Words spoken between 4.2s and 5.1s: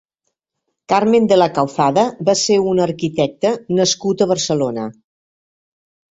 a Barcelona.